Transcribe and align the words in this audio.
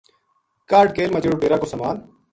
کاہڈھ 0.69 0.93
کیل 0.95 1.09
ما 1.11 1.19
جہڑو 1.23 1.37
ڈیرا 1.41 1.57
کو 1.61 1.65
سامان 1.71 1.95